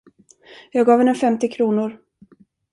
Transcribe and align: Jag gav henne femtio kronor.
Jag 0.71 0.85
gav 0.85 0.97
henne 0.99 1.15
femtio 1.15 1.47
kronor. 1.51 1.97